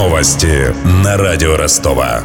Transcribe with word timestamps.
Новости 0.00 0.74
на 1.04 1.18
радио 1.18 1.58
Ростова. 1.58 2.22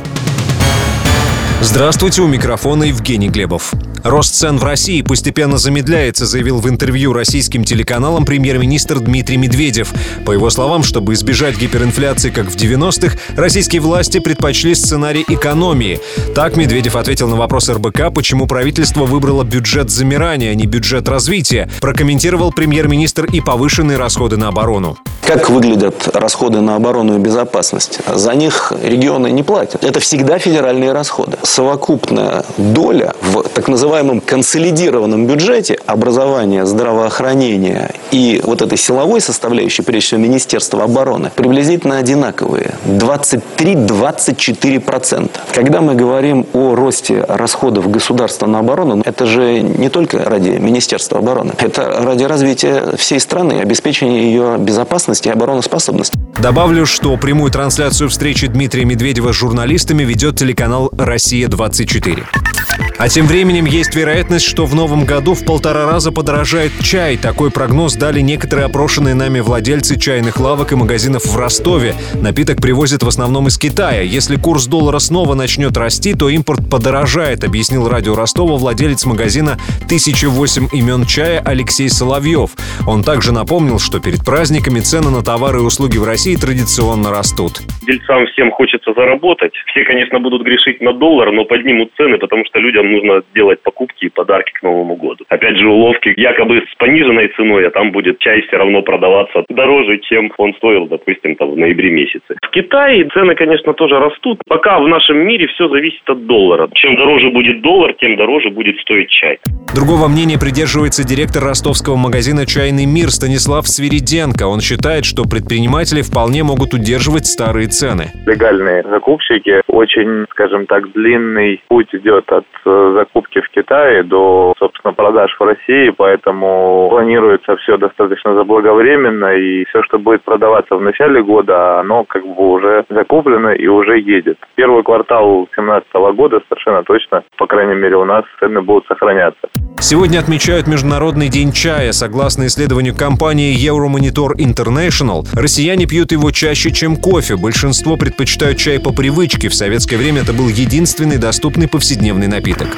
Здравствуйте, 1.59 2.21
у 2.21 2.27
микрофона 2.27 2.85
Евгений 2.85 3.27
Глебов. 3.27 3.73
Рост 4.01 4.33
цен 4.35 4.57
в 4.57 4.63
России 4.63 5.01
постепенно 5.01 5.57
замедляется, 5.57 6.25
заявил 6.25 6.61
в 6.61 6.69
интервью 6.69 7.11
российским 7.11 7.65
телеканалам 7.65 8.23
премьер-министр 8.23 9.01
Дмитрий 9.01 9.35
Медведев. 9.35 9.93
По 10.25 10.31
его 10.31 10.49
словам, 10.49 10.83
чтобы 10.83 11.15
избежать 11.15 11.57
гиперинфляции, 11.57 12.29
как 12.29 12.49
в 12.49 12.55
90-х, 12.55 13.17
российские 13.35 13.81
власти 13.81 14.19
предпочли 14.19 14.73
сценарий 14.73 15.25
экономии. 15.27 15.99
Так 16.33 16.55
Медведев 16.55 16.95
ответил 16.95 17.27
на 17.27 17.35
вопрос 17.35 17.67
РБК, 17.67 18.13
почему 18.15 18.47
правительство 18.47 19.03
выбрало 19.03 19.43
бюджет 19.43 19.89
замирания, 19.89 20.51
а 20.51 20.55
не 20.55 20.65
бюджет 20.65 21.09
развития. 21.09 21.69
Прокомментировал 21.81 22.53
премьер-министр 22.53 23.25
и 23.25 23.41
повышенные 23.41 23.97
расходы 23.97 24.37
на 24.37 24.47
оборону. 24.47 24.97
Как 25.25 25.49
выглядят 25.49 26.15
расходы 26.15 26.61
на 26.61 26.75
оборону 26.75 27.15
и 27.15 27.19
безопасность? 27.19 27.99
За 28.13 28.35
них 28.35 28.71
регионы 28.83 29.31
не 29.31 29.41
платят. 29.41 29.83
Это 29.83 29.99
всегда 29.99 30.37
федеральные 30.37 30.91
расходы. 30.91 31.37
Совокупная 31.41 32.45
доля 32.57 33.15
в 33.21 33.44
так 33.55 33.67
называемом 33.67 34.21
консолидированном 34.21 35.25
бюджете 35.25 35.79
образования, 35.87 36.63
здравоохранения 36.65 37.89
и 38.11 38.39
вот 38.43 38.61
этой 38.61 38.77
силовой 38.77 39.21
составляющей, 39.21 39.81
прежде 39.81 40.07
всего 40.07 40.21
Министерства 40.21 40.83
обороны, 40.83 41.31
приблизительно 41.35 41.97
одинаковые. 41.97 42.75
23-24%. 42.85 45.31
Когда 45.53 45.81
мы 45.81 45.95
говорим 45.95 46.45
о 46.53 46.75
росте 46.75 47.25
расходов 47.27 47.89
государства 47.89 48.45
на 48.45 48.59
оборону, 48.59 49.01
это 49.05 49.25
же 49.25 49.61
не 49.61 49.89
только 49.89 50.19
ради 50.19 50.49
Министерства 50.49 51.17
обороны. 51.19 51.53
Это 51.57 52.03
ради 52.03 52.25
развития 52.25 52.95
всей 52.97 53.19
страны, 53.19 53.61
обеспечения 53.61 54.25
ее 54.25 54.57
безопасности 54.59 54.75
безопасности 54.75 55.29
и 55.29 55.31
обороноспособности. 55.31 56.17
Добавлю, 56.41 56.85
что 56.85 57.15
прямую 57.17 57.51
трансляцию 57.51 58.09
встречи 58.09 58.47
Дмитрия 58.47 58.85
Медведева 58.85 59.31
с 59.31 59.35
журналистами 59.35 60.03
ведет 60.03 60.37
телеканал 60.37 60.91
«Россия-24». 60.97 62.54
А 62.97 63.09
тем 63.09 63.27
временем 63.27 63.65
есть 63.65 63.93
вероятность, 63.93 64.45
что 64.45 64.65
в 64.65 64.73
новом 64.73 65.03
году 65.03 65.33
в 65.33 65.45
полтора 65.45 65.85
раза 65.85 66.11
подорожает 66.11 66.71
чай. 66.81 67.17
Такой 67.17 67.51
прогноз 67.51 67.95
дали 67.95 68.21
некоторые 68.21 68.65
опрошенные 68.65 69.15
нами 69.15 69.41
владельцы 69.41 69.99
чайных 69.99 70.39
лавок 70.39 70.71
и 70.71 70.75
магазинов 70.75 71.25
в 71.25 71.37
Ростове. 71.37 71.93
Напиток 72.13 72.61
привозят 72.61 73.03
в 73.03 73.07
основном 73.07 73.47
из 73.47 73.57
Китая. 73.57 74.01
Если 74.01 74.37
курс 74.37 74.67
доллара 74.67 74.99
снова 74.99 75.35
начнет 75.35 75.75
расти, 75.75 76.13
то 76.13 76.29
импорт 76.29 76.69
подорожает, 76.69 77.43
объяснил 77.43 77.89
радио 77.89 78.15
Ростова 78.15 78.55
владелец 78.55 79.05
магазина 79.05 79.57
«1008 79.89 80.69
имен 80.73 81.05
чая» 81.05 81.41
Алексей 81.45 81.89
Соловьев. 81.89 82.51
Он 82.87 83.03
также 83.03 83.33
напомнил, 83.33 83.77
что 83.77 83.99
перед 83.99 84.23
праздниками 84.23 84.79
цены 84.79 85.11
на 85.11 85.21
товары 85.21 85.59
и 85.59 85.63
услуги 85.63 85.97
в 85.97 86.05
России 86.05 86.35
традиционно 86.35 87.11
растут. 87.11 87.59
Дельцам 87.85 88.25
всем 88.27 88.51
хочется 88.51 88.93
заработать. 88.95 89.53
Все, 89.67 89.83
конечно, 89.83 90.19
будут 90.19 90.43
грешить 90.43 90.81
на 90.81 90.93
доллар, 90.93 91.31
но 91.31 91.45
поднимут 91.45 91.91
цены, 91.97 92.17
потому 92.17 92.43
что 92.45 92.59
людям 92.65 92.91
нужно 92.91 93.23
делать 93.33 93.61
покупки 93.61 94.05
и 94.05 94.09
подарки 94.09 94.51
к 94.53 94.63
Новому 94.63 94.95
году. 94.95 95.25
Опять 95.29 95.57
же, 95.57 95.67
уловки 95.67 96.13
якобы 96.17 96.63
с 96.71 96.75
пониженной 96.77 97.27
ценой, 97.35 97.67
а 97.67 97.71
там 97.71 97.91
будет 97.91 98.19
чай 98.19 98.41
все 98.41 98.57
равно 98.57 98.81
продаваться 98.81 99.43
дороже, 99.49 99.99
чем 99.99 100.31
он 100.37 100.53
стоил, 100.55 100.87
допустим, 100.87 101.35
там, 101.35 101.51
в 101.51 101.57
ноябре 101.57 101.91
месяце. 101.91 102.35
В 102.41 102.49
Китае 102.49 103.07
цены, 103.13 103.35
конечно, 103.35 103.73
тоже 103.73 103.99
растут. 103.99 104.41
Пока 104.47 104.79
в 104.79 104.87
нашем 104.87 105.17
мире 105.17 105.47
все 105.47 105.69
зависит 105.69 106.07
от 106.09 106.25
доллара. 106.25 106.69
Чем 106.73 106.95
дороже 106.95 107.29
будет 107.29 107.61
доллар, 107.61 107.93
тем 107.93 108.15
дороже 108.17 108.49
будет 108.49 108.77
стоить 108.79 109.09
чай. 109.09 109.39
Другого 109.75 110.07
мнения 110.07 110.39
придерживается 110.39 111.03
директор 111.03 111.43
ростовского 111.43 111.97
магазина 111.97 112.45
«Чайный 112.45 112.85
мир» 112.85 113.09
Станислав 113.09 113.67
Свириденко. 113.67 114.47
Он 114.47 114.61
считает, 114.61 115.03
что 115.03 115.23
предприниматели 115.23 116.01
вполне 116.01 116.43
могут 116.43 116.73
удерживать 116.73 117.25
старые 117.25 117.67
цены. 117.67 118.11
Легальные 118.25 118.83
закупщики 118.83 119.61
очень, 119.75 120.25
скажем 120.31 120.65
так, 120.65 120.91
длинный 120.93 121.61
путь 121.67 121.93
идет 121.93 122.31
от 122.31 122.45
э, 122.65 122.93
закупки 122.95 123.41
в 123.41 123.49
Китае 123.49 124.03
до, 124.03 124.53
собственно, 124.57 124.93
продаж 124.93 125.35
в 125.37 125.43
России, 125.43 125.89
поэтому 125.89 126.87
планируется 126.89 127.57
все 127.57 127.77
достаточно 127.77 128.33
заблаговременно, 128.35 129.35
и 129.35 129.65
все, 129.65 129.83
что 129.83 129.99
будет 129.99 130.23
продаваться 130.23 130.75
в 130.75 130.81
начале 130.81 131.21
года, 131.21 131.79
оно 131.79 132.05
как 132.05 132.25
бы 132.25 132.53
уже 132.53 132.85
закуплено 132.89 133.53
и 133.53 133.67
уже 133.67 133.99
едет. 133.99 134.37
Первый 134.55 134.83
квартал 134.83 135.47
2017 135.53 135.93
года 136.15 136.41
совершенно 136.47 136.83
точно, 136.83 137.23
по 137.37 137.45
крайней 137.45 137.75
мере, 137.75 137.97
у 137.97 138.05
нас 138.05 138.23
цены 138.39 138.61
будут 138.61 138.87
сохраняться. 138.87 139.49
Сегодня 139.81 140.19
отмечают 140.19 140.67
Международный 140.67 141.29
день 141.29 141.51
чая. 141.51 141.91
Согласно 141.91 142.47
исследованию 142.47 142.95
компании 142.95 143.55
Euromonitor 143.55 144.35
International, 144.37 145.27
россияне 145.33 145.85
пьют 145.85 146.11
его 146.11 146.31
чаще, 146.31 146.71
чем 146.71 146.95
кофе. 146.95 147.35
Большинство 147.35 147.97
предпочитают 147.97 148.57
чай 148.57 148.79
по 148.79 148.91
привычке. 148.91 149.49
В 149.49 149.55
советское 149.55 149.97
время 149.97 150.21
это 150.21 150.33
был 150.33 150.49
единственный 150.49 151.17
доступный 151.17 151.67
повседневный 151.67 152.27
напиток. 152.27 152.69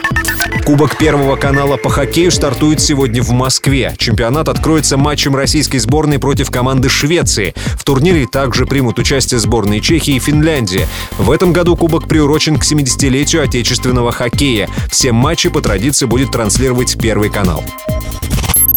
Кубок 0.68 0.98
Первого 0.98 1.38
канала 1.38 1.78
по 1.78 1.90
хоккею 1.90 2.30
стартует 2.30 2.82
сегодня 2.82 3.24
в 3.24 3.30
Москве. 3.30 3.96
Чемпионат 3.98 4.50
откроется 4.50 4.98
матчем 4.98 5.34
российской 5.34 5.78
сборной 5.78 6.20
против 6.20 6.52
команды 6.52 6.90
Швеции. 6.90 7.56
В 7.78 7.86
турнире 7.86 8.28
также 8.28 8.66
примут 8.66 9.00
участие 9.00 9.40
сборные 9.40 9.80
Чехии 9.80 10.16
и 10.16 10.20
Финляндии. 10.20 10.86
В 11.18 11.32
этом 11.32 11.54
году 11.54 11.78
Кубок 11.78 12.10
приурочен 12.10 12.58
к 12.58 12.66
70-летию 12.66 13.44
отечественного 13.44 14.12
хоккея. 14.12 14.68
Все 14.92 15.14
матчи 15.14 15.48
по 15.48 15.62
традиции 15.62 16.06
будет 16.06 16.32
транслировать 16.32 16.98
Первый 17.02 17.30
канал. 17.30 17.64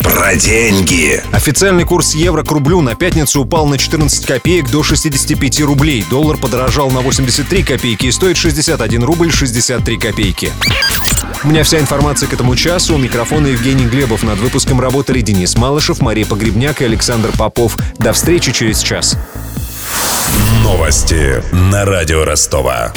Про 0.01 0.37
деньги. 0.37 1.21
Официальный 1.33 1.84
курс 1.84 2.15
евро 2.15 2.45
к 2.45 2.53
рублю 2.53 2.83
на 2.83 2.95
пятницу 2.95 3.41
упал 3.41 3.67
на 3.67 3.78
14 3.78 4.27
копеек 4.27 4.71
до 4.71 4.84
65 4.84 5.61
рублей. 5.62 6.05
Доллар 6.09 6.37
подорожал 6.37 6.89
на 6.93 7.01
83 7.01 7.65
копейки 7.65 8.07
и 8.07 8.12
стоит 8.12 8.37
61 8.37 9.03
рубль 9.03 9.33
63 9.33 9.99
копейки. 9.99 10.53
У 11.43 11.49
меня 11.49 11.62
вся 11.65 11.78
информация 11.78 12.28
к 12.28 12.34
этому 12.34 12.55
часу. 12.55 12.95
У 12.95 12.99
микрофона 12.99 13.47
Евгений 13.47 13.87
Глебов. 13.87 14.23
Над 14.23 14.39
выпуском 14.39 14.78
работали 14.78 15.23
Денис 15.23 15.56
Малышев, 15.56 16.01
Мария 16.01 16.27
Погребняк 16.27 16.83
и 16.83 16.84
Александр 16.84 17.31
Попов. 17.37 17.78
До 17.99 18.12
встречи 18.12 18.53
через 18.53 18.81
час. 18.83 19.17
Новости 20.62 21.43
на 21.53 21.87
радио 21.87 22.27
Ростова. 22.27 22.93